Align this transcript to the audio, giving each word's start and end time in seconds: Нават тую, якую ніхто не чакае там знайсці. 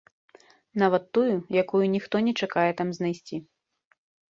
Нават 0.83 1.05
тую, 1.17 1.35
якую 1.63 1.83
ніхто 1.97 2.15
не 2.29 2.33
чакае 2.43 2.65
там 2.83 2.87
знайсці. 3.01 3.35